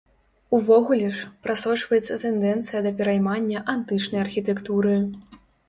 [0.59, 5.01] Увогуле ж, прасочваецца тэндэнцыя да пераймання антычнай архітэктуры.